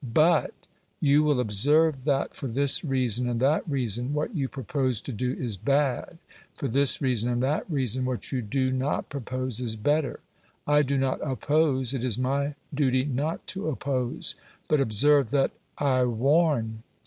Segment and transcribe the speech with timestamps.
[0.15, 0.51] BUT
[0.99, 5.33] you will observe that for this reason and that reason what you propose to do
[5.33, 6.17] is bad;
[6.55, 10.19] for this reason and that reason what you do not propose is better.
[10.65, 14.33] I do not oppose, it is my duty not to oppose;
[14.67, 16.81] but observe that I WARN."